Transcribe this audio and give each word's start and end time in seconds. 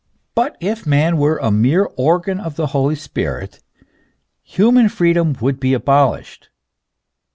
"But 0.33 0.57
if 0.59 0.87
man 0.87 1.17
were 1.17 1.37
a 1.37 1.51
mere 1.51 1.83
organ 1.95 2.39
of 2.39 2.55
the 2.55 2.65
Holy 2.73 2.95
Spirit, 2.95 3.59
human 4.41 4.89
freedom 4.89 5.37
would 5.41 5.59
be 5.59 5.75
abolished!" 5.75 6.49